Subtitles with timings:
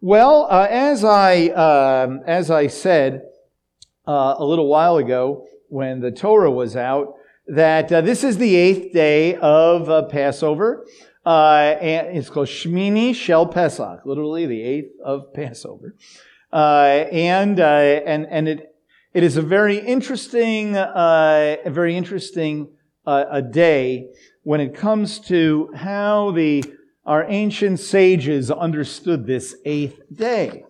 [0.00, 3.22] Well, uh, as I um, as I said
[4.06, 7.14] uh, a little while ago when the Torah was out,
[7.48, 10.86] that uh, this is the eighth day of uh, Passover,
[11.26, 15.96] uh, and it's called Shmini Shel Pesach, literally the eighth of Passover,
[16.52, 18.72] uh, and and and it
[19.14, 22.68] it is a very interesting a very interesting
[23.04, 24.10] a day
[24.44, 26.62] when it comes to how the
[27.08, 30.62] our ancient sages understood this eighth day.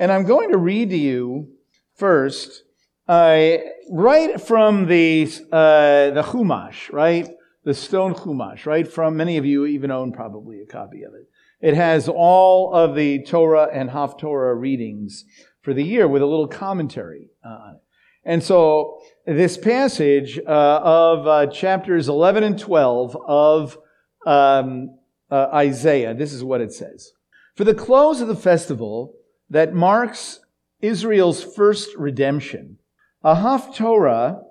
[0.00, 1.50] And I'm going to read to you
[1.94, 2.64] first,
[3.06, 3.58] uh,
[3.92, 7.28] right from the, uh, the Chumash, right?
[7.62, 8.88] The stone Chumash, right?
[8.88, 11.28] From many of you even own probably a copy of it.
[11.60, 15.24] It has all of the Torah and Haftorah readings
[15.62, 17.80] for the year with a little commentary on it.
[18.24, 23.78] And so this passage uh, of uh, chapters 11 and 12 of
[24.26, 24.98] um,
[25.30, 27.12] uh, Isaiah, this is what it says.
[27.54, 29.14] For the close of the festival
[29.48, 30.40] that marks
[30.80, 32.78] Israel's first redemption,
[33.22, 34.42] a Haftorah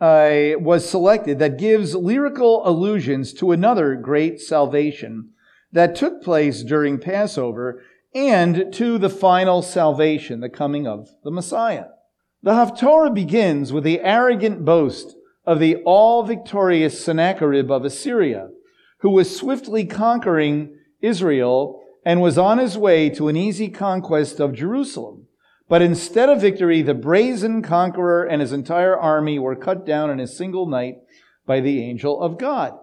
[0.00, 5.30] uh, was selected that gives lyrical allusions to another great salvation
[5.72, 7.82] that took place during Passover
[8.14, 11.86] and to the final salvation, the coming of the Messiah.
[12.42, 18.50] The Haftorah begins with the arrogant boast of the all victorious Sennacherib of Assyria
[18.98, 24.54] who was swiftly conquering Israel and was on his way to an easy conquest of
[24.54, 25.26] Jerusalem.
[25.68, 30.18] But instead of victory, the brazen conqueror and his entire army were cut down in
[30.18, 30.96] a single night
[31.46, 32.78] by the angel of God.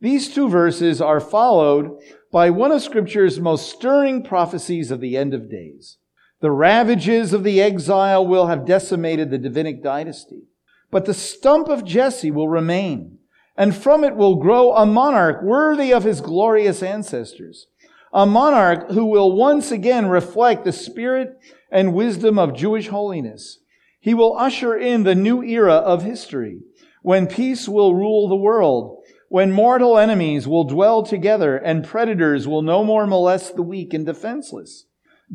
[0.00, 1.98] These two verses are followed
[2.30, 5.98] by one of Scripture's most stirring prophecies of the end of days.
[6.40, 10.44] The ravages of the exile will have decimated the Davidic dynasty,
[10.92, 13.17] but the stump of Jesse will remain
[13.58, 17.66] and from it will grow a monarch worthy of his glorious ancestors.
[18.12, 21.38] A monarch who will once again reflect the spirit
[21.70, 23.58] and wisdom of Jewish holiness.
[23.98, 26.60] He will usher in the new era of history
[27.02, 32.62] when peace will rule the world, when mortal enemies will dwell together and predators will
[32.62, 34.86] no more molest the weak and defenseless.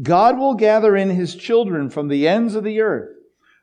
[0.01, 3.09] God will gather in his children from the ends of the earth.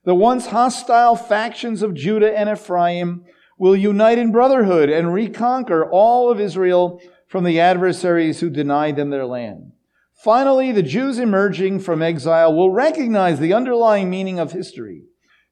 [0.04, 3.24] The once hostile factions of Judah and Ephraim
[3.60, 6.98] will unite in brotherhood and reconquer all of Israel
[7.28, 9.70] from the adversaries who denied them their land.
[10.14, 15.02] Finally, the Jews emerging from exile will recognize the underlying meaning of history.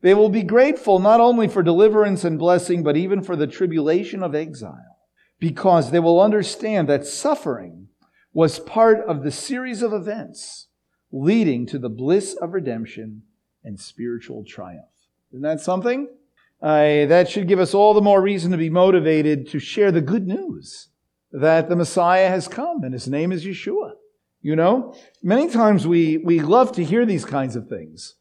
[0.00, 4.22] They will be grateful not only for deliverance and blessing, but even for the tribulation
[4.22, 4.96] of exile,
[5.38, 7.88] because they will understand that suffering
[8.32, 10.68] was part of the series of events
[11.12, 13.24] leading to the bliss of redemption
[13.62, 14.86] and spiritual triumph.
[15.30, 16.08] Isn't that something?
[16.60, 20.26] That should give us all the more reason to be motivated to share the good
[20.26, 20.88] news
[21.32, 23.92] that the Messiah has come and his name is Yeshua.
[24.40, 28.14] You know, many times we, we love to hear these kinds of things,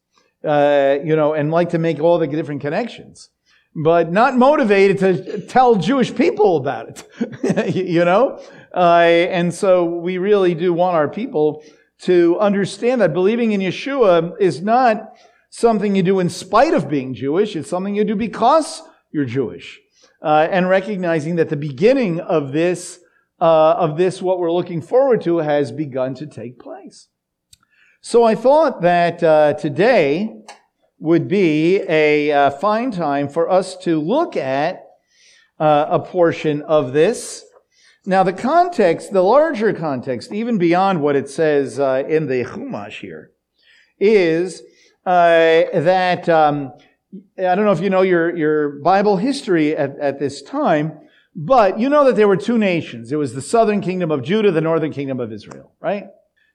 [0.44, 3.30] uh, you know, and like to make all the different connections,
[3.76, 8.42] but not motivated to tell Jewish people about it, you know?
[8.74, 11.64] Uh, and so we really do want our people
[12.00, 15.18] to understand that believing in Yeshua is not
[15.50, 17.56] something you do in spite of being Jewish.
[17.56, 19.80] It's something you do because you're Jewish.
[20.22, 23.00] Uh, and recognizing that the beginning of this,
[23.40, 27.08] uh, of this, what we're looking forward to, has begun to take place.
[28.02, 30.36] So I thought that uh, today
[31.00, 34.84] would be a uh, fine time for us to look at
[35.60, 37.44] uh, a portion of this.
[38.06, 43.02] Now, the context, the larger context, even beyond what it says uh, in the Chumash
[43.02, 43.32] here,
[44.00, 44.62] is
[45.08, 46.74] uh, that um,
[47.38, 51.00] I don't know if you know your, your Bible history at, at this time,
[51.34, 53.14] but you know that there were two nations.
[53.14, 56.08] It was the southern kingdom of Judah, the northern kingdom of Israel, right?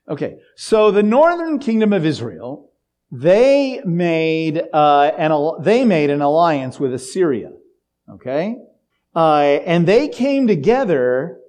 [0.07, 2.69] Okay, so the northern kingdom of Israel,
[3.11, 5.31] they made uh, an
[5.63, 7.53] they made an alliance with Assyria,
[8.07, 8.55] okay,
[9.15, 11.39] uh, and they came together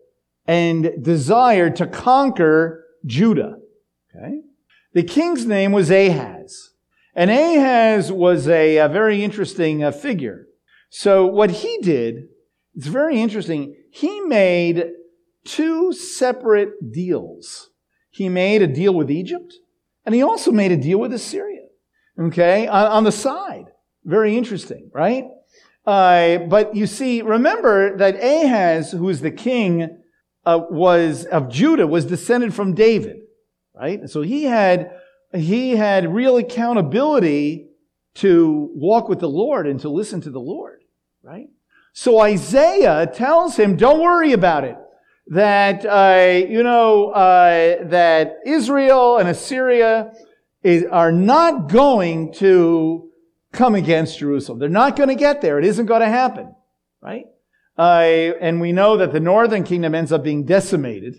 [0.46, 3.58] and desired to conquer Judah.
[4.08, 4.40] Okay,
[4.94, 6.70] the king's name was Ahaz.
[7.14, 10.46] And Ahaz was a, a very interesting uh, figure.
[10.90, 12.28] So what he did,
[12.74, 13.76] it's very interesting.
[13.90, 14.86] He made
[15.44, 17.70] two separate deals.
[18.10, 19.54] He made a deal with Egypt,
[20.04, 21.62] and he also made a deal with Assyria.
[22.18, 23.66] Okay, on, on the side.
[24.04, 25.24] Very interesting, right?
[25.86, 29.98] Uh, but you see, remember that Ahaz, who was the king,
[30.46, 33.16] uh, was of Judah, was descended from David,
[33.74, 34.08] right?
[34.08, 34.92] So he had
[35.34, 37.68] he had real accountability
[38.14, 40.82] to walk with the Lord and to listen to the Lord,
[41.22, 41.48] right?
[41.92, 44.76] So Isaiah tells him, don't worry about it.
[45.26, 50.12] that, uh, you know, uh, that Israel and Assyria
[50.62, 53.10] is, are not going to
[53.52, 54.58] come against Jerusalem.
[54.58, 55.58] They're not going to get there.
[55.58, 56.54] It isn't going to happen,
[57.00, 57.26] right?
[57.78, 61.16] Uh, and we know that the northern kingdom ends up being decimated.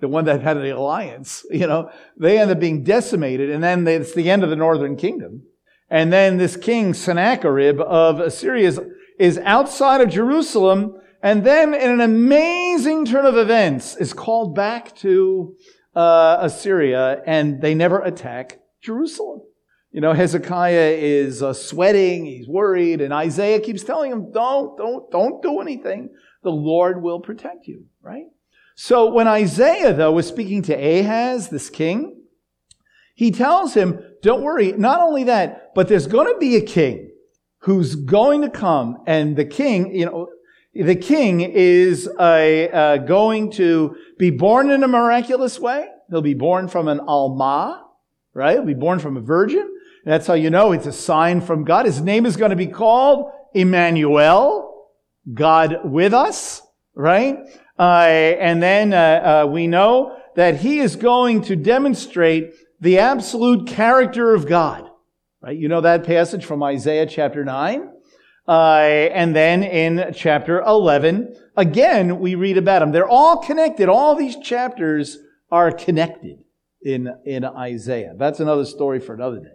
[0.00, 3.86] The one that had the alliance, you know, they end up being decimated, and then
[3.86, 5.42] it's the end of the northern kingdom.
[5.88, 8.80] And then this king, Sennacherib of Assyria, is,
[9.18, 14.94] is outside of Jerusalem, and then in an amazing turn of events is called back
[14.96, 15.56] to
[15.94, 19.42] uh, Assyria, and they never attack Jerusalem.
[19.90, 25.10] You know, Hezekiah is uh, sweating, he's worried, and Isaiah keeps telling him, don't, don't,
[25.10, 26.10] don't do anything.
[26.44, 28.26] The Lord will protect you, right?
[28.82, 32.22] So when Isaiah, though, was speaking to Ahaz, this king,
[33.14, 37.10] he tells him, don't worry, not only that, but there's going to be a king
[37.58, 40.30] who's going to come, and the king, you know,
[40.72, 45.86] the king is uh, going to be born in a miraculous way.
[46.08, 47.84] He'll be born from an Alma,
[48.32, 48.54] right?
[48.54, 49.76] He'll be born from a virgin.
[50.06, 51.84] That's how you know it's a sign from God.
[51.84, 54.88] His name is going to be called Emmanuel,
[55.34, 56.62] God with us,
[56.94, 57.36] right?
[57.80, 63.66] Uh, and then uh, uh, we know that he is going to demonstrate the absolute
[63.66, 64.86] character of God,
[65.40, 65.56] right?
[65.56, 67.90] You know that passage from Isaiah chapter 9?
[68.46, 72.92] Uh, and then in chapter 11, again, we read about him.
[72.92, 73.88] They're all connected.
[73.88, 75.16] All these chapters
[75.50, 76.36] are connected
[76.82, 78.12] in, in Isaiah.
[78.14, 79.54] That's another story for another day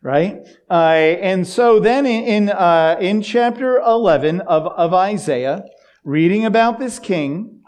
[0.00, 0.46] right?
[0.70, 5.64] Uh, and so then in, in, uh, in chapter 11 of, of Isaiah,
[6.08, 7.60] reading about this king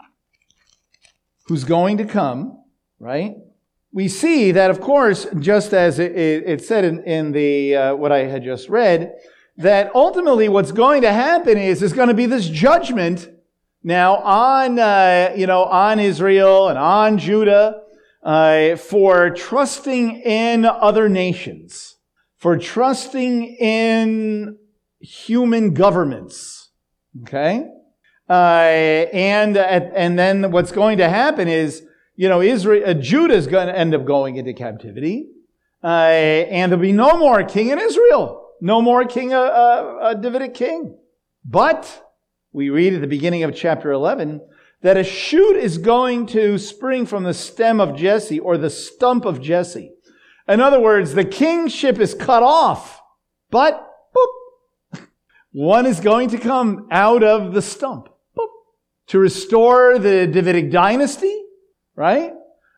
[1.45, 2.63] who's going to come,
[2.99, 3.35] right?
[3.93, 7.95] We see that, of course, just as it, it, it said in, in the, uh,
[7.95, 9.13] what I had just read,
[9.57, 13.29] that ultimately what's going to happen is there's going to be this judgment
[13.83, 17.83] now on, uh, you know, on Israel and on Judah
[18.23, 21.97] uh, for trusting in other nations
[22.41, 24.57] for trusting in
[24.99, 26.71] human governments.
[27.21, 27.67] Okay?
[28.31, 31.83] Uh, and, and then what's going to happen is,
[32.15, 35.27] you know, Israel, uh, Judah is going to end up going into captivity.
[35.83, 38.47] Uh, and there'll be no more king in Israel.
[38.61, 40.97] No more king, a, uh, uh, Davidic king.
[41.43, 42.09] But
[42.53, 44.39] we read at the beginning of chapter 11
[44.81, 49.25] that a shoot is going to spring from the stem of Jesse or the stump
[49.25, 49.91] of Jesse.
[50.47, 53.01] In other words, the kingship is cut off,
[53.49, 53.85] but
[54.15, 55.01] boop,
[55.51, 58.07] one is going to come out of the stump
[59.11, 61.43] to restore the Davidic dynasty,
[61.97, 62.31] right?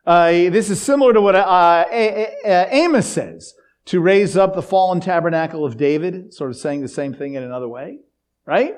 [0.04, 3.54] Uh, this is similar to what uh, Amos says
[3.84, 7.44] to raise up the fallen tabernacle of David, sort of saying the same thing in
[7.44, 7.98] another way,
[8.46, 8.74] right?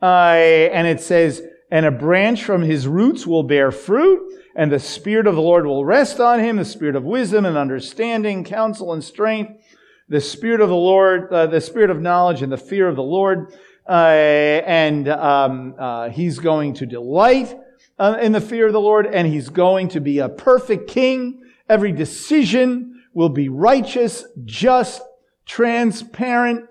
[0.00, 4.78] Uh, and it says, and a branch from his roots will bear fruit, and the
[4.78, 8.92] Spirit of the Lord will rest on him, the Spirit of wisdom and understanding, counsel
[8.92, 9.60] and strength,
[10.08, 13.02] the Spirit of the Lord, uh, the Spirit of knowledge and the fear of the
[13.02, 13.52] Lord.
[13.88, 17.54] Uh, and um, uh, he's going to delight
[17.98, 21.42] uh, in the fear of the Lord, and he's going to be a perfect king.
[21.68, 25.02] Every decision will be righteous, just,
[25.46, 26.68] transparent.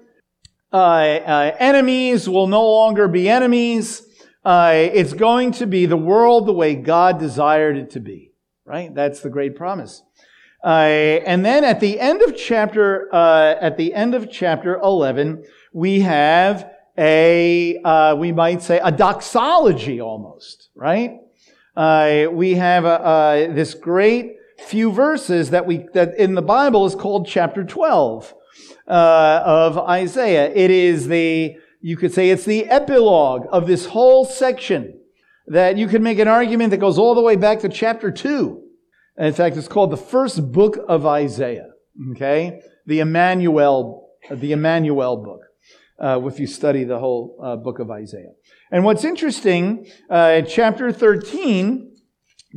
[0.72, 4.02] Uh, uh, enemies will no longer be enemies.
[4.44, 8.34] Uh, it's going to be the world the way God desired it to be,
[8.66, 8.94] right?
[8.94, 10.04] That's the great promise.
[10.64, 15.44] Uh, and then at the end of chapter, uh, at the end of chapter 11,
[15.74, 21.20] we have a, uh, we might say a doxology almost, right?
[21.76, 26.96] Uh, we have a, this great few verses that we, that in the Bible is
[26.96, 28.34] called chapter 12,
[28.88, 30.52] uh, of Isaiah.
[30.54, 35.00] It is the, you could say it's the epilogue of this whole section
[35.48, 38.62] that you could make an argument that goes all the way back to chapter 2.
[39.18, 41.70] And In fact, it's called the first book of Isaiah.
[42.12, 42.62] Okay?
[42.86, 45.42] The Emmanuel, the Emmanuel book.
[46.04, 48.34] Uh, if you study the whole uh, book of Isaiah.
[48.72, 51.96] And what's interesting, uh, chapter 13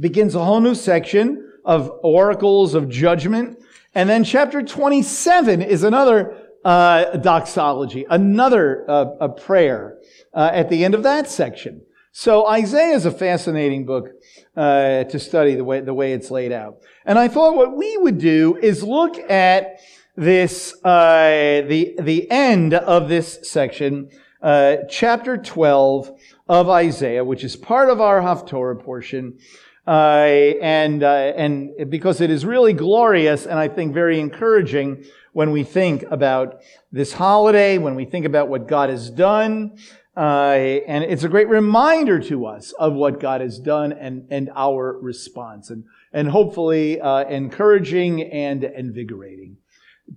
[0.00, 3.62] begins a whole new section of oracles of judgment.
[3.94, 9.98] And then chapter 27 is another uh, doxology, another uh, a prayer
[10.34, 11.82] uh, at the end of that section.
[12.10, 14.08] So Isaiah is a fascinating book
[14.56, 16.78] to study the way the way it's laid out.
[17.04, 19.78] And I thought what we would do is look at
[20.16, 24.10] this uh, the the end of this section,
[24.42, 26.10] uh, chapter twelve
[26.48, 29.38] of Isaiah, which is part of our Haftorah portion.
[29.86, 35.52] Uh, and uh, and because it is really glorious and I think very encouraging when
[35.52, 39.76] we think about this holiday, when we think about what God has done,
[40.16, 44.48] Uh, and it's a great reminder to us of what God has done and, and
[44.56, 49.58] our response, and, and hopefully uh, encouraging and invigorating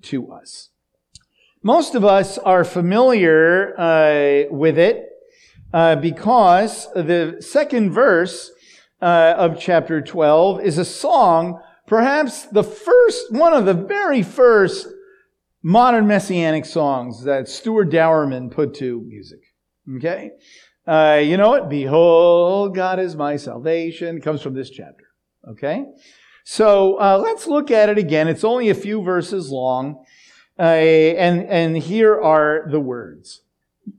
[0.03, 0.69] to us.
[1.61, 5.09] Most of us are familiar uh, with it
[5.73, 8.51] uh, because the second verse
[9.01, 14.87] uh, of chapter 12 is a song, perhaps the first, one of the very first
[15.61, 19.41] modern messianic songs that Stuart Dauermann put to music.
[19.97, 20.31] Okay?
[20.87, 21.69] Uh, you know it?
[21.69, 24.17] Behold, God is my salvation.
[24.17, 25.05] It comes from this chapter.
[25.47, 25.85] Okay?
[26.51, 28.27] So uh, let's look at it again.
[28.27, 30.03] It's only a few verses long.
[30.57, 33.43] Uh, and, and here are the words.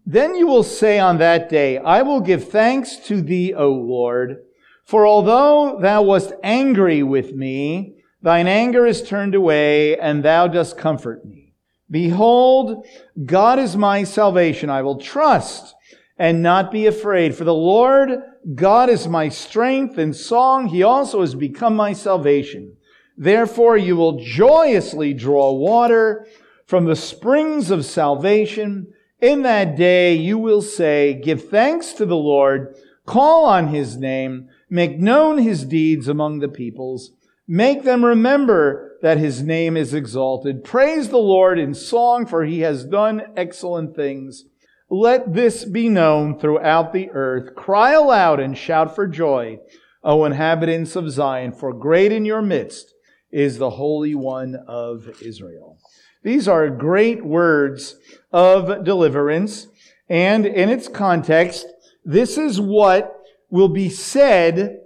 [0.04, 4.38] Then you will say on that day, I will give thanks to thee, O Lord,
[4.84, 10.76] for although thou wast angry with me, thine anger is turned away, and thou dost
[10.76, 11.54] comfort me.
[11.88, 12.84] Behold,
[13.24, 14.70] God is my salvation.
[14.70, 15.76] I will trust
[16.18, 17.36] and not be afraid.
[17.36, 18.10] For the Lord
[18.54, 20.68] God is my strength and song.
[20.68, 22.76] He also has become my salvation.
[23.16, 26.26] Therefore you will joyously draw water
[26.66, 28.92] from the springs of salvation.
[29.20, 34.48] In that day you will say, give thanks to the Lord, call on his name,
[34.70, 37.10] make known his deeds among the peoples,
[37.46, 40.64] make them remember that his name is exalted.
[40.64, 44.44] Praise the Lord in song, for he has done excellent things.
[44.92, 47.54] Let this be known throughout the earth.
[47.54, 49.60] Cry aloud and shout for joy,
[50.02, 52.92] O inhabitants of Zion, for great in your midst
[53.30, 55.78] is the Holy One of Israel.
[56.24, 57.94] These are great words
[58.32, 59.68] of deliverance,
[60.08, 61.66] and in its context,
[62.04, 63.14] this is what
[63.48, 64.80] will be said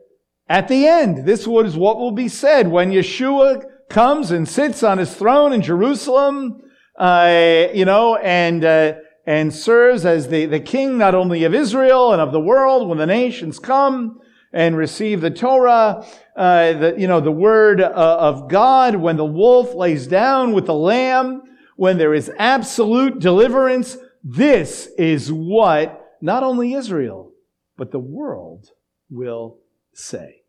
[0.50, 1.26] at the end.
[1.26, 5.62] This is what will be said when Yeshua comes and sits on his throne in
[5.62, 6.60] Jerusalem,
[6.98, 8.94] uh, you know, and uh,
[9.26, 12.98] and serves as the, the king not only of Israel and of the world when
[12.98, 14.20] the nations come
[14.52, 19.24] and receive the Torah, uh, the, you know, the word uh, of God, when the
[19.24, 21.42] wolf lays down with the lamb,
[21.76, 23.96] when there is absolute deliverance.
[24.22, 27.32] This is what not only Israel,
[27.76, 28.68] but the world
[29.10, 29.58] will
[29.92, 30.42] say.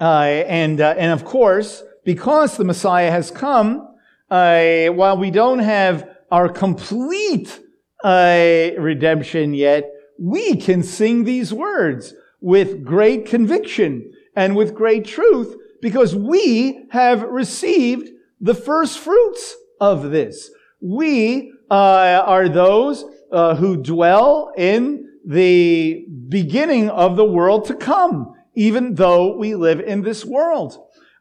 [0.00, 3.88] Uh, and, uh, and of course, because the Messiah has come,
[4.30, 7.60] uh, while we don't have our complete
[8.04, 15.56] a redemption yet, we can sing these words with great conviction and with great truth
[15.80, 18.08] because we have received
[18.40, 20.50] the first fruits of this.
[20.80, 28.34] We uh, are those uh, who dwell in the beginning of the world to come,
[28.54, 30.76] even though we live in this world.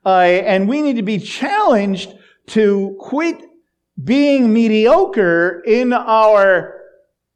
[0.06, 2.14] Uh, and we need to be challenged
[2.48, 3.42] to quit
[4.04, 6.78] being mediocre in our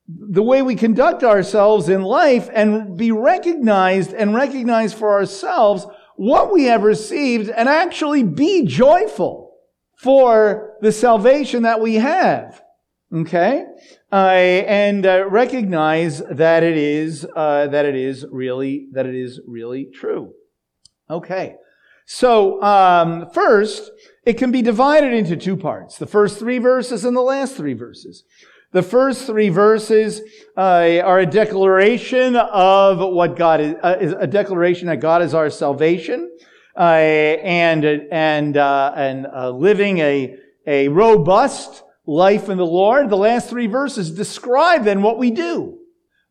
[0.08, 6.54] the way we conduct ourselves in life and be recognized and recognize for ourselves what
[6.54, 9.54] we have received and actually be joyful
[9.98, 12.62] for the salvation that we have.
[13.14, 13.66] Okay?
[14.12, 19.42] Uh, and uh, recognize that it is, uh, that it is really, that it is
[19.48, 20.34] really true.
[21.10, 21.56] Okay.
[22.06, 23.92] So, um, first,
[24.26, 25.98] it can be divided into two parts.
[25.98, 28.24] The first three verses and the last three verses.
[28.72, 30.22] The first three verses
[30.58, 35.34] uh, are a declaration of what God is, uh, is, a declaration that God is
[35.34, 36.30] our salvation,
[36.78, 40.36] uh, and and uh, and uh, living a
[40.68, 43.10] a robust life in the Lord.
[43.10, 45.80] The last three verses describe then what we do,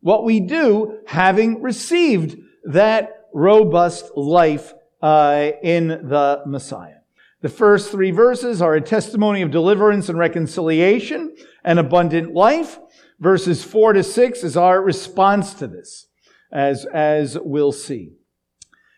[0.01, 4.73] what we do having received that robust life
[5.05, 6.97] uh, in the Messiah.
[7.41, 12.79] The first three verses are a testimony of deliverance and reconciliation and abundant life.
[13.19, 16.07] Verses four to six is our response to this,
[16.51, 18.13] as, as we'll see.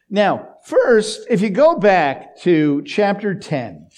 [0.10, 3.90] Now, first, if you go back to chapter 10,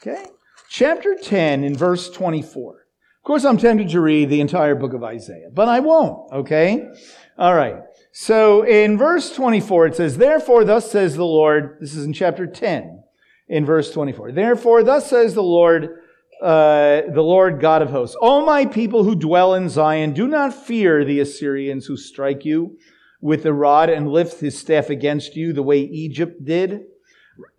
[0.00, 0.26] okay?
[0.68, 2.74] Chapter 10 in verse 24.
[2.74, 6.88] Of course, I'm tempted to read the entire book of Isaiah, but I won't, okay?
[7.36, 7.82] All right.
[8.12, 12.46] So in verse 24, it says, Therefore, thus says the Lord, this is in chapter
[12.46, 13.04] 10,
[13.48, 14.32] in verse 24.
[14.32, 16.00] Therefore, thus says the Lord,
[16.42, 20.54] uh, the Lord God of hosts, O my people who dwell in Zion, do not
[20.54, 22.78] fear the Assyrians who strike you
[23.20, 26.86] with the rod and lift his staff against you the way Egypt did.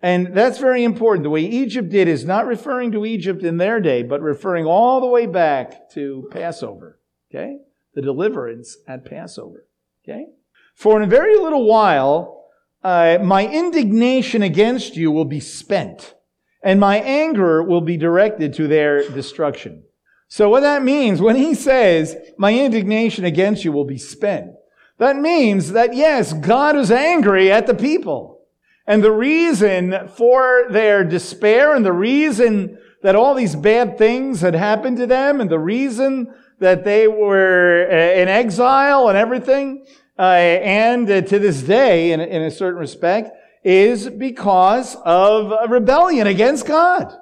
[0.02, 1.24] And that's very important.
[1.24, 5.00] The way Egypt did is not referring to Egypt in their day, but referring all
[5.00, 7.00] the way back to Passover.
[7.30, 7.58] Okay?
[7.94, 9.66] The deliverance at Passover.
[10.04, 10.26] Okay?
[10.74, 12.46] For in a very little while,
[12.82, 16.14] uh, my indignation against you will be spent,
[16.62, 19.84] and my anger will be directed to their destruction.
[20.28, 24.52] So what that means when he says, my indignation against you will be spent,
[24.98, 28.40] that means that yes, God is angry at the people.
[28.86, 34.54] And the reason for their despair and the reason that all these bad things had
[34.54, 39.84] happened to them and the reason that they were uh, in exile and everything,
[40.24, 43.30] and uh, to this day, in, in a certain respect,
[43.64, 47.14] is because of rebellion against God.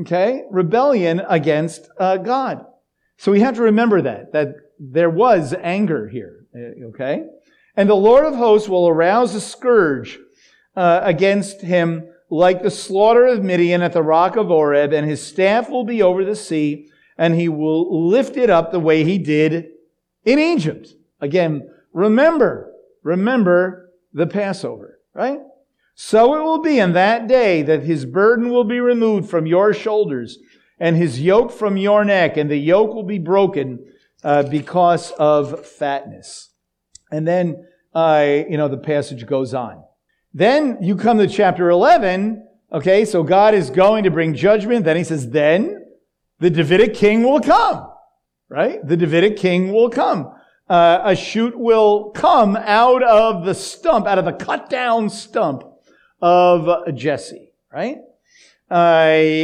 [0.00, 0.44] Okay?
[0.50, 2.64] Rebellion against uh, God.
[3.16, 6.46] So we have to remember that, that there was anger here.
[6.54, 7.24] Uh, okay?
[7.76, 10.18] And the Lord of hosts will arouse a scourge
[10.76, 15.22] uh, against him like the slaughter of Midian at the rock of Oreb, and his
[15.22, 19.18] staff will be over the sea, and he will lift it up the way he
[19.18, 19.68] did
[20.24, 20.94] in Egypt.
[21.20, 22.72] Again, remember,
[23.02, 25.40] remember the Passover, right?
[25.94, 29.74] So it will be in that day that his burden will be removed from your
[29.74, 30.38] shoulders
[30.78, 33.78] and his yoke from your neck, and the yoke will be broken
[34.24, 36.50] uh, because of fatness.
[37.10, 39.84] And then, uh, you know, the passage goes on.
[40.34, 42.48] Then you come to chapter 11.
[42.72, 44.84] Okay, so God is going to bring judgment.
[44.84, 45.84] Then he says, then
[46.40, 47.88] the Davidic king will come.
[48.48, 48.86] Right?
[48.86, 50.34] The Davidic king will come.
[50.72, 55.64] Uh, a shoot will come out of the stump, out of the cut down stump
[56.22, 57.98] of Jesse, right?
[58.70, 58.74] Uh,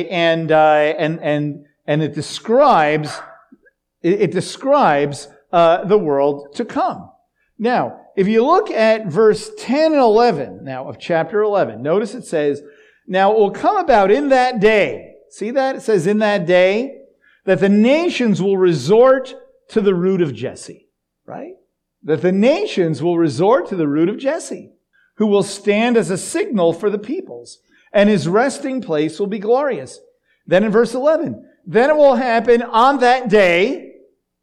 [0.08, 3.20] and, uh, and, and, and it describes,
[4.00, 7.10] it, it describes uh, the world to come.
[7.58, 12.24] Now, if you look at verse 10 and 11 now of chapter 11, notice it
[12.24, 12.62] says,
[13.06, 15.76] Now it will come about in that day, see that?
[15.76, 17.02] It says in that day,
[17.44, 19.34] that the nations will resort
[19.68, 20.87] to the root of Jesse,
[21.28, 21.54] right?
[22.02, 24.72] That the nations will resort to the root of Jesse
[25.18, 27.58] who will stand as a signal for the peoples,
[27.92, 29.98] and his resting place will be glorious.
[30.46, 33.96] Then in verse 11, then it will happen on that day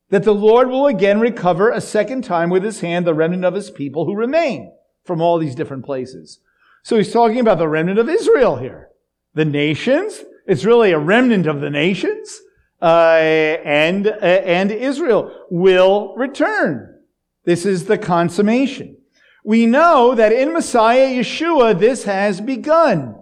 [0.10, 3.54] that the Lord will again recover a second time with his hand the remnant of
[3.54, 4.72] his people who remain
[5.06, 6.40] from all these different places.
[6.84, 8.90] So he's talking about the remnant of Israel here.
[9.34, 12.42] The nations, it's really a remnant of the nations,
[12.88, 17.00] and, uh, and Israel will return.
[17.46, 18.98] This is the consummation.
[19.44, 23.16] We know that in Messiah Yeshua, this has begun.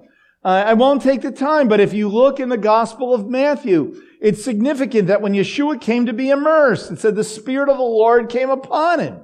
[0.43, 4.02] Uh, I won't take the time, but if you look in the Gospel of Matthew,
[4.21, 7.84] it's significant that when Yeshua came to be immersed, it said the Spirit of the
[7.84, 9.21] Lord came upon him.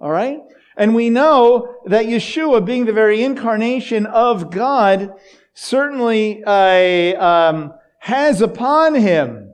[0.00, 0.38] All right?
[0.76, 5.12] And we know that Yeshua, being the very incarnation of God,
[5.52, 9.47] certainly uh, um, has upon him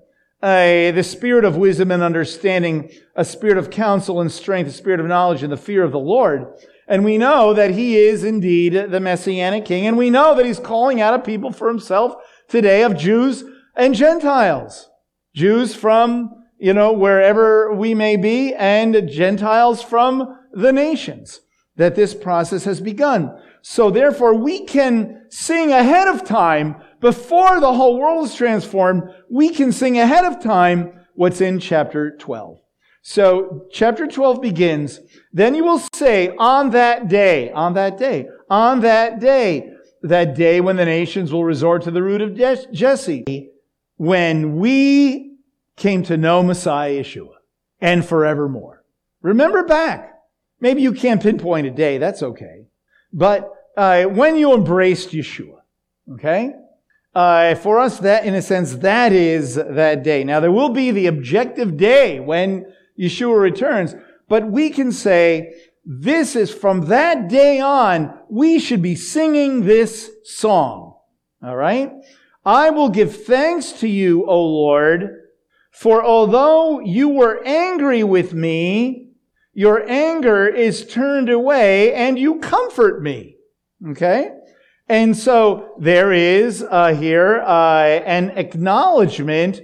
[0.45, 5.07] the spirit of wisdom and understanding, a spirit of counsel and strength, a spirit of
[5.07, 6.47] knowledge and the fear of the Lord.
[6.87, 9.87] And we know that he is indeed the Messianic King.
[9.87, 12.15] And we know that he's calling out a people for himself
[12.49, 13.43] today of Jews
[13.75, 14.91] and Gentiles.
[15.35, 21.41] Jews from, you know, wherever we may be and Gentiles from the nations.
[21.77, 23.37] That this process has begun.
[23.63, 29.03] So therefore we can sing ahead of time before the whole world is transformed.
[29.29, 32.59] We can sing ahead of time what's in chapter 12.
[33.03, 38.81] So chapter 12 begins, then you will say on that day, on that day, on
[38.81, 39.71] that day,
[40.03, 43.51] that day when the nations will resort to the root of Jesse,
[43.99, 45.37] when we
[45.77, 47.35] came to know Messiah Yeshua
[47.83, 48.83] and forevermore.
[49.21, 50.11] Remember back.
[50.59, 51.99] Maybe you can't pinpoint a day.
[51.99, 52.65] That's okay.
[53.13, 55.59] But uh, when you embraced Yeshua,
[56.15, 56.55] okay?
[57.15, 60.25] Uh, for us, that in a sense, that is that day.
[60.25, 62.67] Now, there will be the objective day when
[62.99, 63.95] Yeshua returns.
[64.29, 70.11] But we can say, this is from that day on, we should be singing this
[70.25, 70.97] song.
[71.43, 71.93] All right?
[72.45, 75.11] I will give thanks to you, O Lord,
[75.71, 79.11] for although you were angry with me,
[79.53, 83.37] your anger is turned away and you comfort me.
[83.91, 84.31] Okay?
[84.89, 89.63] And so there is uh, here uh, an acknowledgement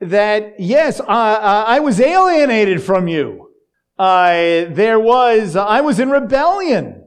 [0.00, 3.52] that, yes, I, I was alienated from you.
[3.98, 7.04] I, there was, I was in rebellion.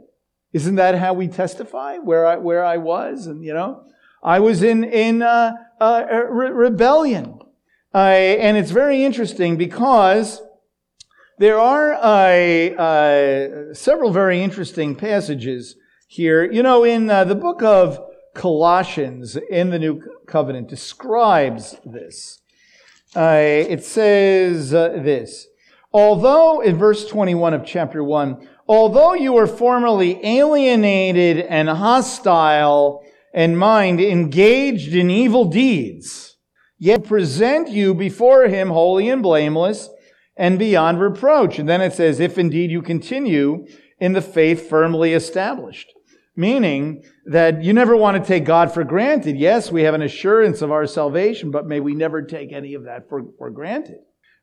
[0.53, 1.97] Isn't that how we testify?
[1.97, 3.83] Where I, where I was and, you know,
[4.23, 7.39] I was in, in, uh, uh, re- rebellion.
[7.93, 10.41] and it's very interesting because
[11.37, 15.75] there are, uh, uh, several very interesting passages
[16.09, 16.51] here.
[16.51, 17.99] You know, in uh, the book of
[18.33, 22.41] Colossians in the New Covenant describes this.
[23.15, 25.45] Uh, it says uh, this.
[25.93, 33.55] Although, in verse 21 of chapter 1, although you were formerly alienated and hostile in
[33.55, 36.37] mind, engaged in evil deeds,
[36.79, 39.89] yet present you before him holy and blameless
[40.35, 41.59] and beyond reproach.
[41.59, 43.67] And then it says, if indeed you continue
[43.99, 45.93] in the faith firmly established.
[46.39, 49.37] Meaning that you never want to take God for granted.
[49.37, 52.85] Yes, we have an assurance of our salvation, but may we never take any of
[52.85, 53.97] that for, for granted.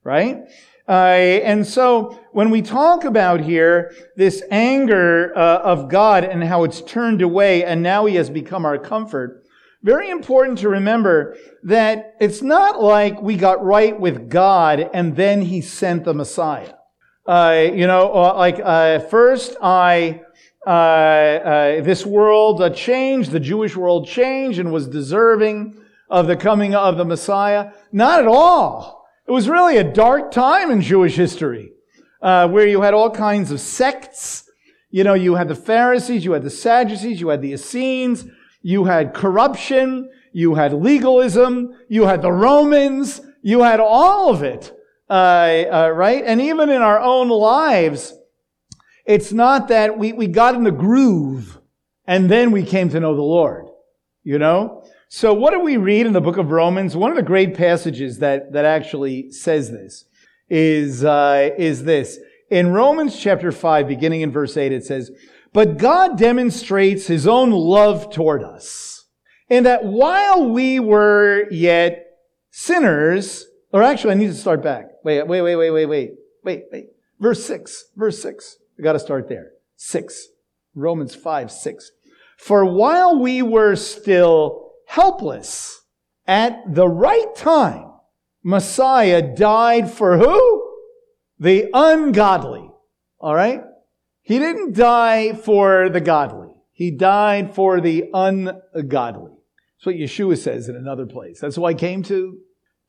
[0.05, 0.43] Right?
[0.87, 6.65] Uh, and so when we talk about here this anger uh, of God and how
[6.65, 9.43] it's turned away and now he has become our comfort,
[9.83, 15.41] very important to remember that it's not like we got right with God and then
[15.41, 16.75] he sent the Messiah.
[17.27, 20.21] Uh, you know, uh, like uh, first I
[20.67, 26.37] uh, uh, this world uh, changed, the Jewish world changed and was deserving of the
[26.37, 27.71] coming of the Messiah.
[27.93, 29.07] Not at all.
[29.27, 31.73] It was really a dark time in Jewish history,
[32.21, 34.51] uh, where you had all kinds of sects.
[34.91, 38.25] You know, you had the Pharisees, you had the Sadducees, you had the Essenes,
[38.63, 44.73] you had corruption, you had legalism, you had the Romans, you had all of it,
[45.09, 46.25] uh, uh, right?
[46.25, 48.13] And even in our own lives,
[49.07, 51.59] it's not that we, we got in the groove
[52.07, 53.69] and then we came to know the Lord,
[54.23, 54.85] you know?
[55.09, 56.97] So what do we read in the book of Romans?
[56.97, 60.05] One of the great passages that, that actually says this
[60.49, 62.19] is, uh, is this.
[62.51, 65.11] In Romans chapter 5, beginning in verse 8, it says,
[65.53, 69.05] But God demonstrates his own love toward us,
[69.49, 72.07] in that while we were yet
[72.51, 74.87] sinners, or actually, I need to start back.
[75.05, 76.11] Wait, wait, wait, wait, wait, wait,
[76.45, 76.87] wait, wait.
[77.19, 78.59] Verse 6, verse 6.
[78.77, 79.51] We got to start there.
[79.77, 80.29] 6.
[80.75, 81.91] Romans 5, 6.
[82.39, 85.81] For while we were still helpless.
[86.27, 87.93] At the right time,
[88.43, 90.75] Messiah died for who?
[91.39, 92.69] The ungodly.
[93.19, 93.63] All right?
[94.23, 96.49] He didn't die for the godly.
[96.73, 99.33] He died for the ungodly.
[99.79, 101.41] That's what Yeshua says in another place.
[101.41, 102.39] That's who I came to,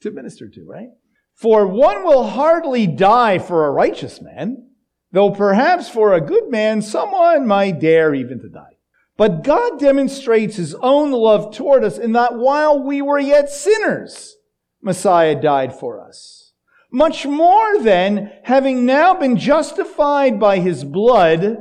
[0.02, 0.90] to minister to, right?
[1.36, 4.67] For one will hardly die for a righteous man,
[5.12, 8.78] though perhaps for a good man someone might dare even to die.
[9.18, 14.36] But God demonstrates his own love toward us in that while we were yet sinners,
[14.82, 16.54] Messiah died for us.
[16.92, 21.58] Much more then, having now been justified by his blood,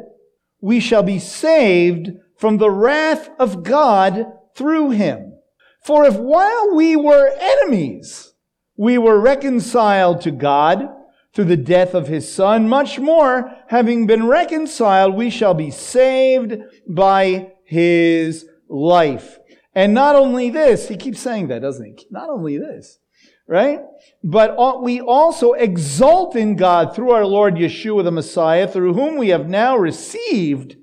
[0.61, 5.38] we shall be saved from the wrath of God through him.
[5.82, 8.35] For if while we were enemies,
[8.76, 10.88] we were reconciled to God
[11.37, 16.57] through the death of his son, much more, having been reconciled, we shall be saved
[16.88, 19.38] by his life.
[19.75, 22.07] And not only this, he keeps saying that, doesn't he?
[22.11, 23.01] Not only this,
[23.46, 23.81] right?
[24.25, 29.29] But we also exult in God through our Lord Yeshua the Messiah, through whom we
[29.29, 30.77] have now received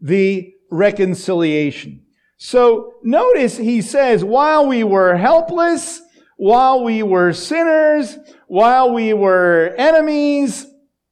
[0.00, 2.06] the reconciliation.
[2.38, 6.00] So notice he says, while we were helpless,
[6.38, 10.66] while we were sinners, while we were enemies,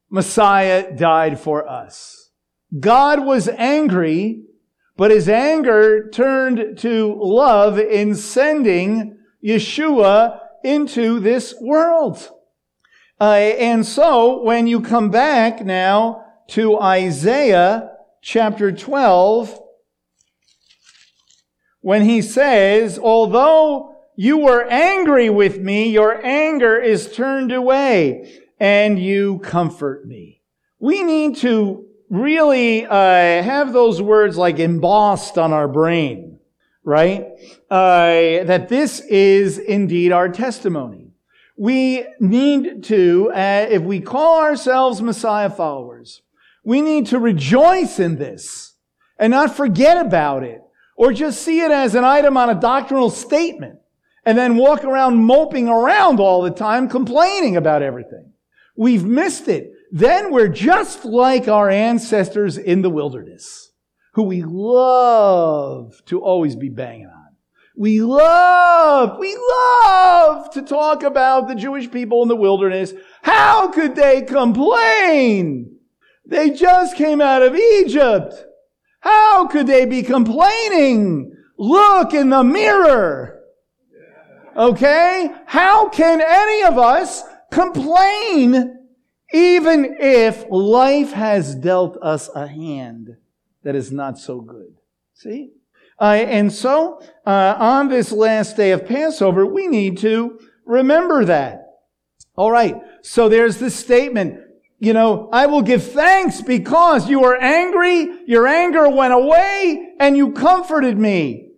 [0.09, 2.31] Messiah died for us.
[2.79, 4.43] God was angry,
[4.95, 12.29] but his anger turned to love in sending Yeshua into this world.
[13.19, 19.59] Uh, and so when you come back now to Isaiah chapter 12,
[21.81, 25.89] when he says, although you were angry with me.
[25.89, 30.41] Your anger is turned away and you comfort me.
[30.79, 36.39] We need to really uh, have those words like embossed on our brain,
[36.83, 37.27] right?
[37.69, 41.11] Uh, that this is indeed our testimony.
[41.55, 46.23] We need to, uh, if we call ourselves Messiah followers,
[46.63, 48.73] we need to rejoice in this
[49.19, 50.61] and not forget about it
[50.95, 53.77] or just see it as an item on a doctrinal statement
[54.27, 58.33] and then walk around moping around all the time, complaining about everything.
[58.75, 59.71] We've missed it.
[59.89, 63.71] Then we're just like our ancestors in the wilderness,
[64.15, 67.37] who we love to always be banging on.
[67.77, 72.93] We love, we love to talk about the Jewish people in the wilderness.
[73.21, 75.77] How could they complain?
[76.25, 78.33] They just came out of Egypt.
[78.99, 81.33] How could they be complaining?
[81.57, 83.36] Look in the mirror.
[84.57, 85.29] Okay?
[85.45, 88.73] How can any of us complain
[89.33, 93.17] even if life has dealt us a hand
[93.63, 94.75] that is not so good?
[95.13, 95.51] See?
[95.99, 101.67] Uh, and so, uh, on this last day of Passover, we need to remember that.
[102.35, 102.75] All right.
[103.01, 104.39] So there's this statement,
[104.79, 110.15] you know, I will give thanks because you were angry, your anger went away, and
[110.15, 111.49] you comforted me.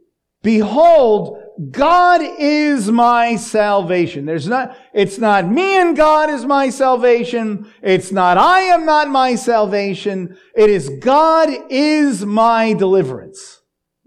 [0.41, 1.37] Behold,
[1.71, 4.25] God is my salvation.
[4.25, 7.69] There's not, it's not me and God is my salvation.
[7.81, 10.37] It's not I am not my salvation.
[10.55, 13.61] It is God is my deliverance.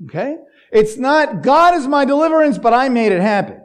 [0.07, 0.37] Okay?
[0.73, 3.61] It's not God is my deliverance, but I made it happen.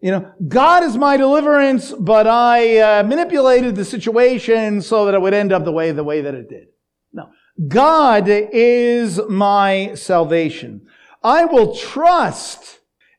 [0.00, 5.20] You know, God is my deliverance, but I uh, manipulated the situation so that it
[5.20, 6.68] would end up the way the way that it did.
[7.12, 7.28] No.
[7.68, 10.86] God is my salvation.
[11.22, 12.77] I will trust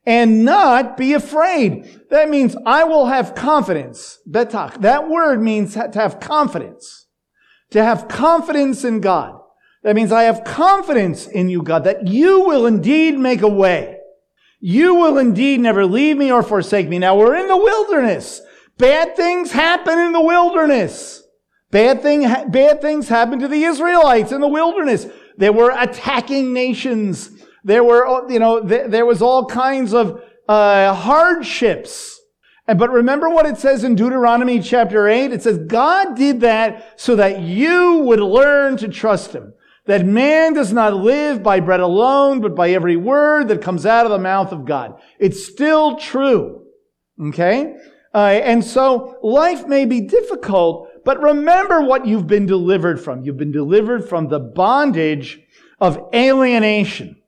[0.09, 2.01] and not be afraid.
[2.09, 4.17] That means I will have confidence.
[4.27, 4.81] Betach.
[4.81, 7.05] That word means to have confidence.
[7.69, 9.39] To have confidence in God.
[9.83, 13.99] That means I have confidence in you, God, that you will indeed make a way.
[14.59, 16.97] You will indeed never leave me or forsake me.
[16.97, 18.41] Now we're in the wilderness.
[18.79, 21.21] Bad things happen in the wilderness.
[21.69, 25.05] Bad thing, bad things happened to the Israelites in the wilderness.
[25.37, 27.29] They were attacking nations.
[27.63, 32.19] There were, you know, there was all kinds of uh, hardships.
[32.65, 35.33] But remember what it says in Deuteronomy chapter 8?
[35.33, 39.53] It says, God did that so that you would learn to trust Him.
[39.85, 44.05] That man does not live by bread alone, but by every word that comes out
[44.05, 45.01] of the mouth of God.
[45.19, 46.65] It's still true.
[47.19, 47.75] Okay?
[48.13, 53.23] Uh, and so life may be difficult, but remember what you've been delivered from.
[53.23, 55.39] You've been delivered from the bondage
[55.79, 57.18] of alienation.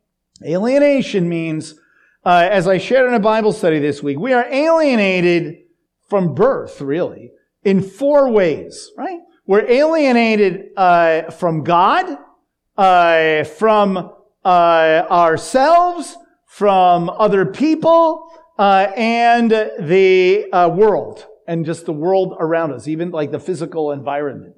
[0.45, 1.75] Alienation means,
[2.25, 5.57] uh, as I shared in a Bible study this week, we are alienated
[6.09, 7.31] from birth, really,
[7.63, 9.19] in four ways, right?
[9.45, 12.17] We're alienated uh, from God,
[12.77, 14.11] uh, from
[14.43, 14.47] uh,
[15.09, 16.15] ourselves,
[16.47, 23.11] from other people, uh, and the uh, world, and just the world around us, even
[23.11, 24.55] like the physical environment,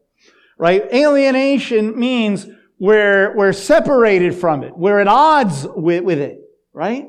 [0.57, 0.83] right?
[0.93, 2.47] Alienation means
[2.83, 4.77] we're, we're separated from it.
[4.77, 6.41] We're at odds with, with it,
[6.73, 7.07] right?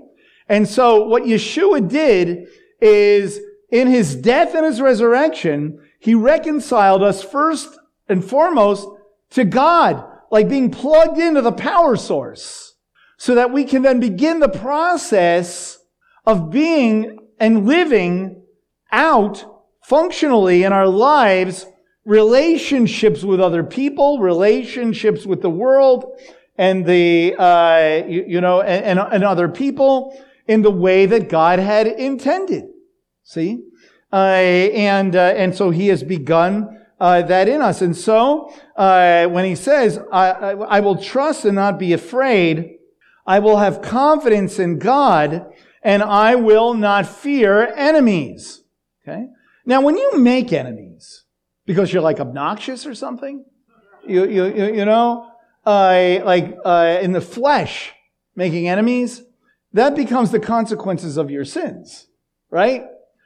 [0.48, 2.46] And so what Yeshua did
[2.80, 3.40] is
[3.72, 7.76] in his death and his resurrection, he reconciled us first
[8.08, 8.86] and foremost
[9.30, 12.76] to God, like being plugged into the power source
[13.18, 15.80] so that we can then begin the process
[16.24, 18.44] of being and living
[18.92, 19.44] out
[19.82, 21.66] functionally in our lives
[22.04, 26.20] relationships with other people, relationships with the world,
[26.56, 31.58] and the uh, you, you, know, and, and, other people in the way that God
[31.58, 32.64] had intended.
[33.24, 33.64] See,
[34.12, 36.80] uh, and uh, and so He has begun.
[37.00, 37.82] Uh, that in us.
[37.82, 42.76] And so, uh, when he says, I, I, I will trust and not be afraid,
[43.26, 45.44] I will have confidence in God,
[45.82, 48.62] and I will not fear enemies.
[49.02, 49.26] Okay?
[49.66, 51.24] Now, when you make enemies,
[51.66, 53.44] because you're like obnoxious or something.
[54.06, 55.30] You, you, you know,
[55.64, 57.92] uh, like uh, in the flesh,
[58.36, 59.22] making enemies,
[59.72, 62.06] that becomes the consequences of your sins,
[62.50, 62.84] right?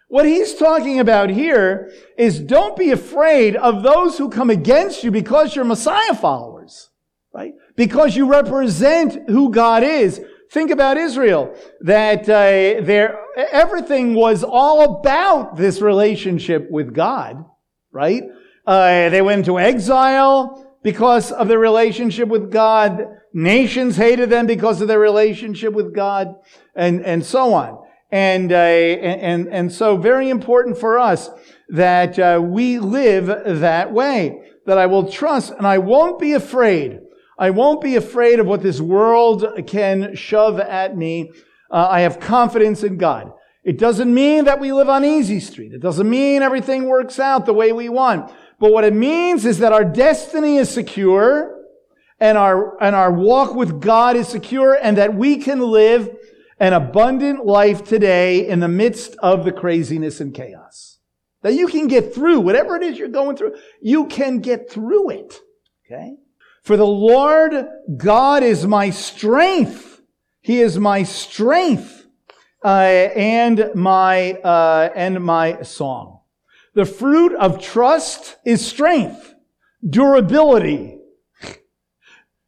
[0.09, 5.11] What he's talking about here is don't be afraid of those who come against you
[5.11, 6.91] because you're Messiah followers,
[7.35, 7.53] right?
[7.77, 10.21] Because you represent who God is.
[10.51, 17.45] Think about Israel, that uh, everything was all about this relationship with God
[17.93, 18.25] right?
[18.67, 23.07] Uh, they went into exile because of their relationship with God.
[23.33, 26.35] Nations hated them because of their relationship with God,
[26.75, 27.79] and, and so on.
[28.11, 31.29] And, uh, and, and so very important for us
[31.69, 33.27] that uh, we live
[33.61, 37.01] that way, that I will trust and I won't be afraid.
[37.39, 41.31] I won't be afraid of what this world can shove at me.
[41.71, 43.33] Uh, I have confidence in God.
[43.63, 45.75] It doesn't mean that we live on easy street.
[45.75, 48.33] It doesn't mean everything works out the way we want.
[48.59, 51.57] But what it means is that our destiny is secure
[52.21, 56.11] and our, and our walk with God is secure and that we can live
[56.59, 60.99] an abundant life today in the midst of the craziness and chaos.
[61.43, 63.55] That you can get through whatever it is you're going through.
[63.81, 65.41] You can get through it.
[65.87, 66.17] Okay?
[66.65, 67.53] For the Lord
[67.97, 70.01] God is my strength.
[70.41, 72.07] He is my strength
[72.65, 76.18] uh, and my uh, and my song.
[76.79, 79.35] The fruit of trust is strength,
[79.85, 81.01] durability,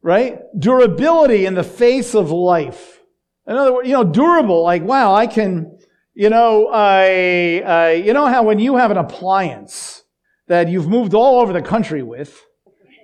[0.03, 0.38] right?
[0.57, 3.01] Durability in the face of life.
[3.49, 4.62] In other words, you know, durable.
[4.62, 5.77] Like, wow, I can,
[6.14, 10.05] you know, I, uh, you know how when you have an appliance
[10.47, 12.40] that you've moved all over the country with,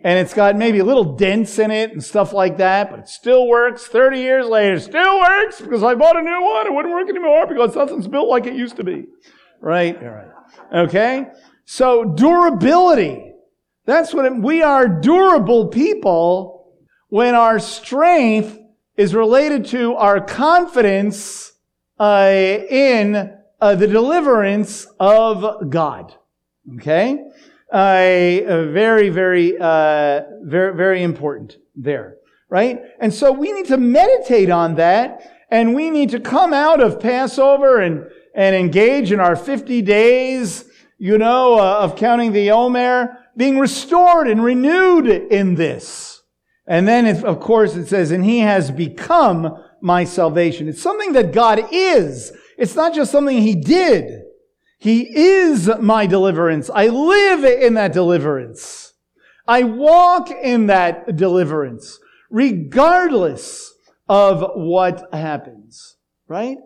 [0.05, 3.09] and it's got maybe a little dents in it and stuff like that, but it
[3.09, 4.79] still works 30 years later.
[4.79, 6.69] Still works because I bought a new one.
[6.69, 9.07] It wouldn't work anymore because nothing's built like it used to be.
[9.61, 9.97] Right?
[10.03, 10.29] All right.
[10.73, 11.27] Okay?
[11.64, 13.33] So durability.
[13.85, 16.75] That's what it, we are durable people
[17.09, 18.59] when our strength
[18.97, 21.53] is related to our confidence
[21.99, 22.31] uh,
[22.69, 26.14] in uh, the deliverance of God.
[26.77, 27.19] Okay?
[27.71, 32.16] Uh, very, very, uh, very, very important there.
[32.49, 32.81] Right?
[33.01, 37.01] And so we need to meditate on that and we need to come out of
[37.01, 40.66] Passover and, and engage in our 50 days,
[40.99, 46.22] you know, uh, of counting the Omer, being restored and renewed in this.
[46.66, 50.68] And then, it, of course, it says, and he has become my salvation.
[50.68, 52.33] It's something that God is.
[52.59, 54.22] It's not just something he did.
[54.79, 56.70] He is my deliverance.
[56.72, 58.92] I live in that deliverance.
[59.49, 61.99] I walk in that deliverance,
[62.31, 63.72] regardless
[64.09, 65.96] of what happens,
[66.29, 66.59] right?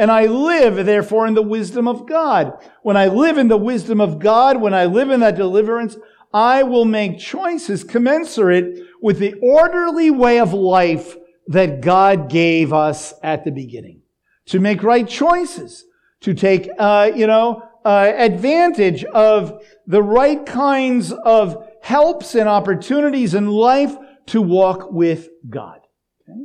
[0.00, 2.54] And I live, therefore, in the wisdom of God.
[2.82, 5.98] When I live in the wisdom of God, when I live in that deliverance,
[6.32, 13.12] I will make choices commensurate with the orderly way of life that God gave us
[13.22, 14.00] at the beginning.
[14.46, 15.84] To make right choices,
[16.22, 23.34] to take, uh, you know, uh, advantage of the right kinds of helps and opportunities
[23.34, 23.94] in life
[24.28, 25.80] to walk with God.
[26.22, 26.40] Okay?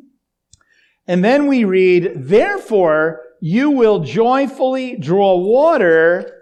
[1.08, 6.42] And then we read, therefore, you will joyfully draw water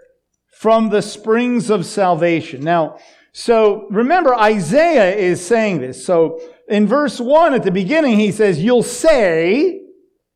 [0.58, 2.62] from the springs of salvation.
[2.62, 2.96] Now,
[3.32, 6.02] so remember, Isaiah is saying this.
[6.02, 9.82] So in verse one at the beginning, he says, you'll say,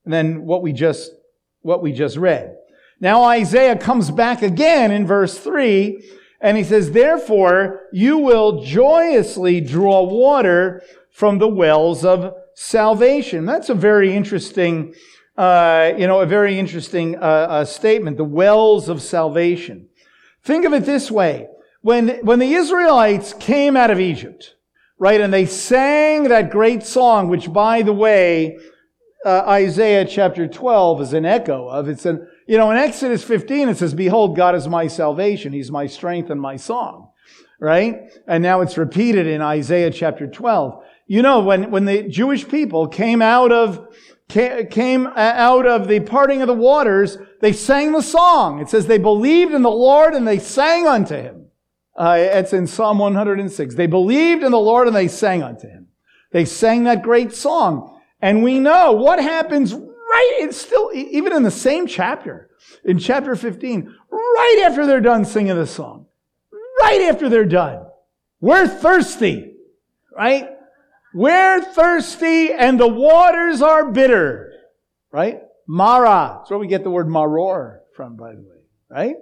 [0.04, 1.10] and then what we just,
[1.62, 2.54] what we just read.
[3.00, 6.06] Now Isaiah comes back again in verse three,
[6.38, 13.46] and he says, therefore, you will joyously draw water from the wells of salvation.
[13.46, 14.94] That's a very interesting,
[15.38, 18.16] uh, you know, a very interesting uh, uh, statement.
[18.16, 19.88] The wells of salvation.
[20.42, 21.48] Think of it this way
[21.80, 24.56] when, when the Israelites came out of Egypt,
[24.98, 28.58] right, and they sang that great song, which by the way,
[29.24, 31.88] uh, Isaiah chapter 12 is an echo of.
[31.88, 35.52] It's an, you know, in Exodus 15, it says, behold, God is my salvation.
[35.52, 37.10] He's my strength and my song.
[37.60, 38.10] Right?
[38.26, 40.82] And now it's repeated in Isaiah chapter 12.
[41.06, 43.88] You know, when, when the Jewish people came out of,
[44.28, 48.60] came out of the parting of the waters, they sang the song.
[48.60, 51.46] It says they believed in the Lord and they sang unto him.
[51.96, 53.74] Uh, it's in Psalm 106.
[53.74, 55.88] They believed in the Lord and they sang unto him.
[56.30, 57.98] They sang that great song.
[58.20, 59.74] And we know what happens
[60.08, 62.50] right, it's still, even in the same chapter,
[62.84, 65.97] in chapter 15, right after they're done singing the song,
[66.80, 67.86] right after they're done,
[68.40, 69.52] we're thirsty,
[70.16, 70.50] right?
[71.14, 74.52] We're thirsty and the waters are bitter,
[75.10, 75.40] right?
[75.66, 76.38] Mara.
[76.38, 79.16] That's where we get the word maror from, by the way, right?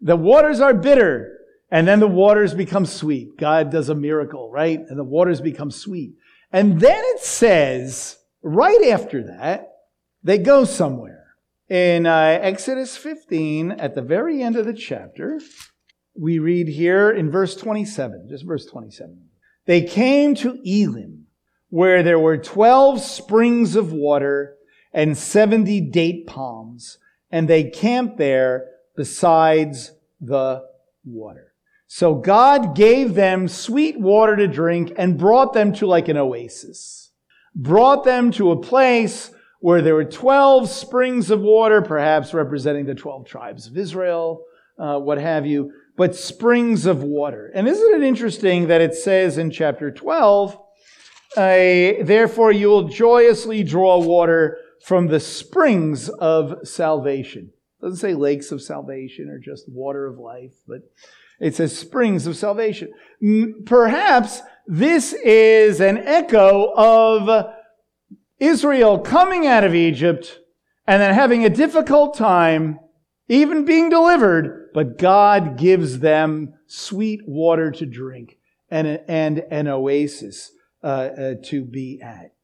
[0.00, 1.38] The waters are bitter.
[1.70, 3.38] And then the waters become sweet.
[3.38, 4.78] God does a miracle, right?
[4.78, 6.12] And the waters become sweet.
[6.52, 9.72] And then it says, right after that,
[10.22, 11.28] they go somewhere.
[11.70, 15.40] In uh, Exodus 15, at the very end of the chapter,
[16.14, 19.28] we read here in verse 27, just verse 27.
[19.66, 21.26] They came to Elim,
[21.70, 24.56] where there were 12 springs of water
[24.92, 26.98] and 70 date palms,
[27.30, 30.64] and they camped there besides the
[31.04, 31.52] water.
[31.86, 37.10] So God gave them sweet water to drink and brought them to like an oasis.
[37.54, 42.94] Brought them to a place where there were 12 springs of water, perhaps representing the
[42.94, 44.44] 12 tribes of Israel,
[44.78, 47.50] uh, what have you, but springs of water.
[47.54, 50.58] And isn't it interesting that it says in chapter 12,
[51.36, 51.38] uh,
[52.02, 57.52] therefore you will joyously draw water from the springs of salvation.
[57.80, 60.80] It doesn't say lakes of salvation or just water of life, but
[61.40, 62.92] it says springs of salvation.
[63.66, 67.52] Perhaps this is an echo of
[68.38, 70.38] Israel coming out of Egypt
[70.86, 72.78] and then having a difficult time,
[73.32, 78.36] even being delivered, but God gives them sweet water to drink
[78.70, 80.50] and, and an oasis
[80.84, 82.34] uh, uh, to be at.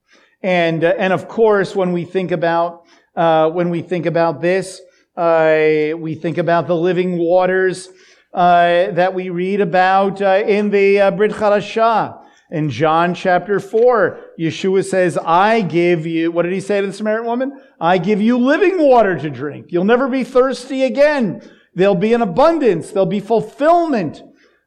[0.42, 4.80] And, uh, and of course, when we think about, uh, when we think about this,
[5.14, 7.90] uh, we think about the living waters
[8.32, 12.24] uh, that we read about in the Brit Chadashah.
[12.50, 16.92] In John chapter 4, Yeshua says, I give you, what did he say to the
[16.92, 17.60] Samaritan woman?
[17.78, 19.66] I give you living water to drink.
[19.68, 21.42] You'll never be thirsty again.
[21.74, 22.90] There'll be an abundance.
[22.90, 24.22] There'll be fulfillment.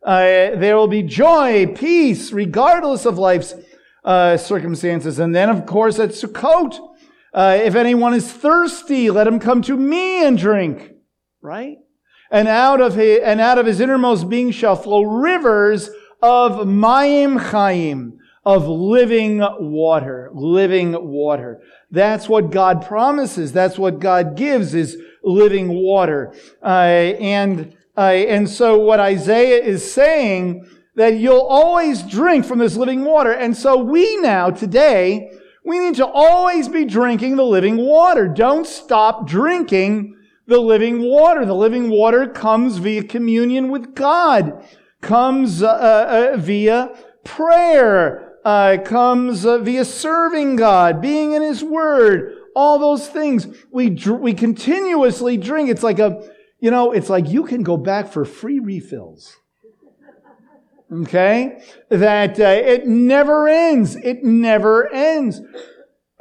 [0.05, 0.21] Uh,
[0.55, 3.55] there will be joy, peace, regardless of life's
[4.05, 5.17] uh, circumstances.
[5.17, 6.77] And then, of course, at Sukkot,
[7.33, 10.93] uh, if anyone is thirsty, let him come to me and drink.
[11.41, 11.77] Right?
[12.31, 15.89] and out of his, and out of his innermost being shall flow rivers
[16.21, 21.61] of Mayim Chaim, of living water, living water.
[21.91, 23.51] That's what God promises.
[23.53, 26.33] That's what God gives is living water.
[26.63, 26.65] Uh,
[27.19, 33.03] and, uh, and so what Isaiah is saying that you'll always drink from this living
[33.03, 33.31] water.
[33.31, 35.31] And so we now today,
[35.63, 38.27] we need to always be drinking the living water.
[38.27, 40.17] Don't stop drinking
[40.47, 41.45] the living water.
[41.45, 44.65] The living water comes via communion with God,
[45.01, 52.35] comes uh, uh, via prayer, uh, comes uh, via serving God, being in His Word,
[52.55, 53.47] all those things.
[53.71, 55.69] We, dr- we continuously drink.
[55.69, 56.29] It's like a,
[56.59, 59.35] you know, it's like you can go back for free refills.
[60.91, 61.63] Okay?
[61.89, 63.95] That uh, it never ends.
[63.95, 65.41] It never ends.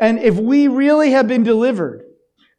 [0.01, 2.05] And if we really have been delivered,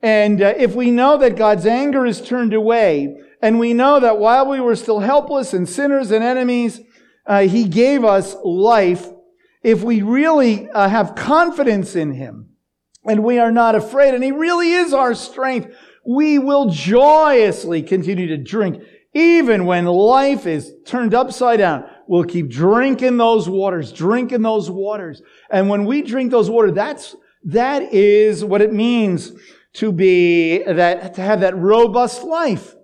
[0.01, 4.19] and uh, if we know that God's anger is turned away, and we know that
[4.19, 6.79] while we were still helpless and sinners and enemies,
[7.25, 9.07] uh, He gave us life,
[9.63, 12.49] if we really uh, have confidence in Him,
[13.05, 15.75] and we are not afraid, and He really is our strength,
[16.05, 18.83] we will joyously continue to drink,
[19.13, 21.85] even when life is turned upside down.
[22.07, 25.21] We'll keep drinking those waters, drinking those waters.
[25.49, 27.15] And when we drink those waters, that's,
[27.45, 29.31] that is what it means
[29.73, 32.75] to be that, to have that robust life.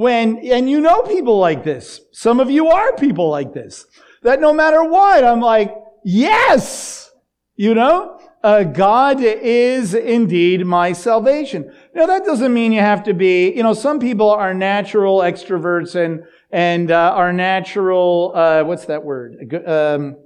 [0.00, 2.00] When, and you know people like this.
[2.10, 3.84] Some of you are people like this.
[4.22, 7.10] That no matter what, I'm like, yes!
[7.54, 8.18] You know?
[8.42, 11.70] Uh, God is indeed my salvation.
[11.94, 15.94] Now that doesn't mean you have to be, you know, some people are natural extroverts
[15.94, 19.52] and, and, uh, are natural, uh, what's that word?
[19.66, 20.16] Um,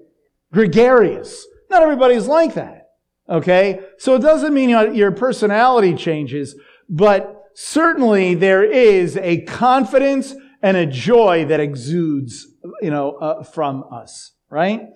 [0.52, 1.48] gregarious.
[1.68, 2.90] Not everybody's like that.
[3.28, 3.80] Okay?
[3.98, 6.54] So it doesn't mean your personality changes,
[6.88, 12.46] but certainly there is a confidence and a joy that exudes,
[12.80, 14.88] you know, uh, from us, right?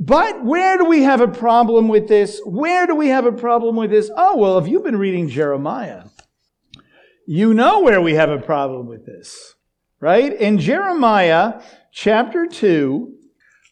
[0.00, 2.40] But where do we have a problem with this?
[2.44, 4.10] Where do we have a problem with this?
[4.16, 6.04] Oh, well, if you've been reading Jeremiah,
[7.26, 9.54] you know where we have a problem with this,
[10.00, 10.32] right?
[10.32, 11.60] In Jeremiah
[11.90, 13.12] chapter 2,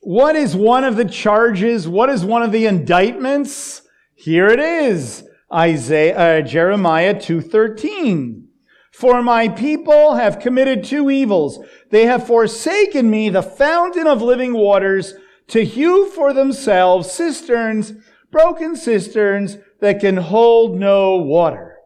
[0.03, 1.89] what is one of the charges?
[1.89, 3.83] What is one of the indictments?
[4.15, 5.26] Here it is.
[5.53, 8.45] Isaiah, uh, Jeremiah 2.13.
[8.93, 11.59] For my people have committed two evils.
[11.91, 15.15] They have forsaken me, the fountain of living waters,
[15.49, 17.93] to hew for themselves cisterns,
[18.31, 21.77] broken cisterns that can hold no water.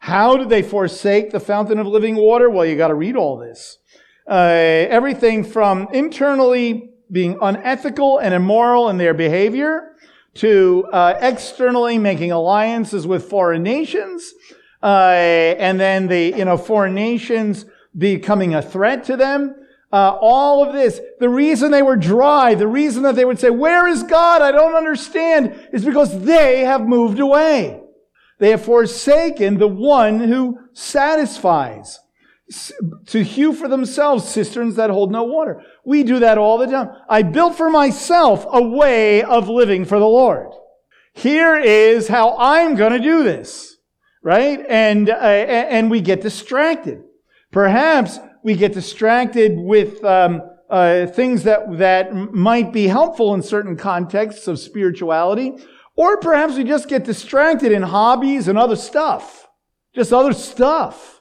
[0.00, 2.48] How did they forsake the fountain of living water?
[2.48, 3.78] Well, you got to read all this.
[4.28, 9.96] Uh, everything from internally being unethical and immoral in their behavior,
[10.38, 14.32] to uh, externally making alliances with foreign nations,
[14.82, 14.86] uh,
[15.58, 17.66] and then the you know foreign nations
[17.96, 19.54] becoming a threat to them.
[19.90, 23.50] Uh, all of this, the reason they were dry, the reason that they would say,
[23.50, 24.42] "Where is God?
[24.42, 27.80] I don't understand," is because they have moved away.
[28.38, 31.98] They have forsaken the one who satisfies
[33.06, 35.62] to hew for themselves cisterns that hold no water.
[35.84, 36.90] We do that all the time.
[37.08, 40.52] I built for myself a way of living for the Lord.
[41.12, 43.76] Here is how I'm going to do this,
[44.22, 44.64] right?
[44.68, 47.02] And uh, and we get distracted.
[47.50, 50.40] Perhaps we get distracted with um,
[50.70, 55.52] uh, things that that might be helpful in certain contexts of spirituality,
[55.96, 59.48] or perhaps we just get distracted in hobbies and other stuff,
[59.94, 61.17] just other stuff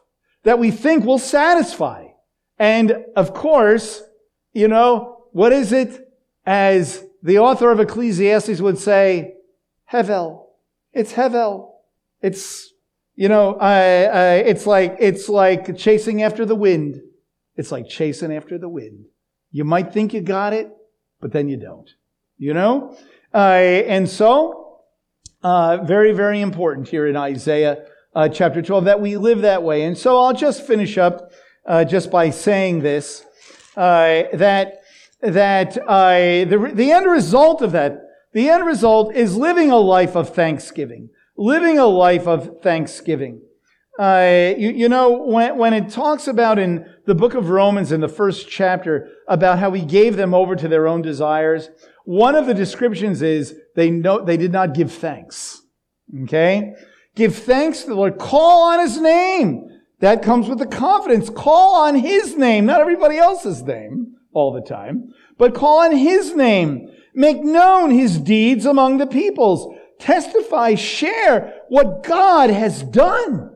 [0.48, 2.08] that we think will satisfy.
[2.58, 4.02] And of course,
[4.54, 6.10] you know, what is it?
[6.46, 9.34] As the author of Ecclesiastes would say,
[9.92, 10.46] Hevel.
[10.94, 11.72] It's Hevel.
[12.22, 12.72] It's,
[13.14, 17.02] you know, uh, it's like, it's like chasing after the wind.
[17.58, 19.08] It's like chasing after the wind.
[19.52, 20.72] You might think you got it,
[21.20, 21.90] but then you don't.
[22.38, 22.98] You know?
[23.34, 24.80] Uh, and so,
[25.44, 27.86] uh, very, very important here in Isaiah
[28.18, 29.84] uh, chapter 12, that we live that way.
[29.84, 31.32] And so I'll just finish up
[31.68, 33.24] uh, just by saying this,
[33.76, 34.82] uh, that,
[35.22, 38.02] that uh, the, the end result of that,
[38.34, 41.10] the end result is living a life of thanksgiving.
[41.38, 43.42] Living a life of thanksgiving.
[44.00, 48.02] Uh, you, you, know, when, when it talks about in the book of Romans in
[48.02, 51.70] the first chapter about how he gave them over to their own desires,
[52.06, 55.62] one of the descriptions is they know, they did not give thanks.
[56.24, 56.74] Okay?
[57.18, 58.20] Give thanks to the Lord.
[58.20, 59.72] Call on His name.
[60.02, 61.32] That comes with the confidence.
[61.32, 66.36] Call on His name, not everybody else's name all the time, but call on His
[66.36, 66.88] name.
[67.16, 69.76] Make known His deeds among the peoples.
[69.98, 73.50] Testify, share what God has done.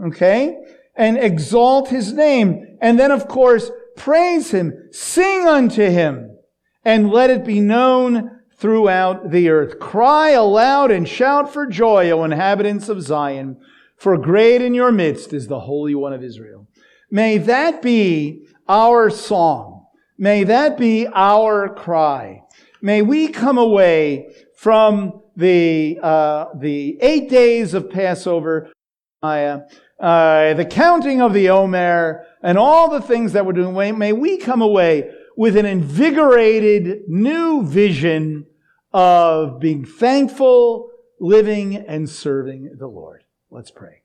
[0.00, 0.56] Okay?
[0.94, 2.78] And exalt His name.
[2.80, 4.72] And then, of course, praise Him.
[4.92, 6.28] Sing unto Him.
[6.84, 9.80] and let it be known throughout the earth.
[9.80, 13.56] Cry aloud and shout for joy, O inhabitants of Zion,
[13.96, 16.68] for great in your midst is the Holy One of Israel.
[17.10, 19.86] May that be our song.
[20.18, 22.42] May that be our cry.
[22.82, 28.70] May we come away from the, uh, the eight days of Passover,
[29.22, 29.58] uh,
[29.98, 33.98] the counting of the Omer, and all the things that we're doing.
[33.98, 38.46] May we come away with an invigorated new vision
[38.92, 43.24] of being thankful, living, and serving the Lord.
[43.50, 44.02] Let's pray.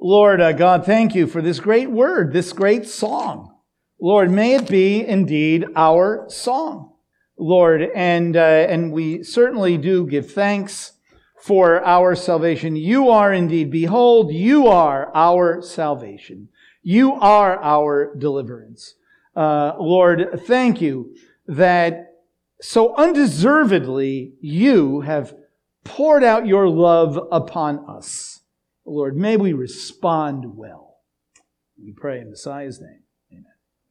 [0.00, 3.54] Lord uh, God, thank you for this great word, this great song.
[4.00, 6.92] Lord, may it be indeed our song.
[7.38, 10.92] Lord, and, uh, and we certainly do give thanks
[11.40, 12.76] for our salvation.
[12.76, 16.48] You are indeed, behold, you are our salvation.
[16.82, 18.94] You are our deliverance.
[19.34, 21.14] Uh, Lord, thank you
[21.46, 22.11] that
[22.62, 25.34] so undeservedly you have
[25.84, 28.40] poured out your love upon us.
[28.86, 30.98] Lord, may we respond well.
[31.76, 33.01] We pray in Messiah's name.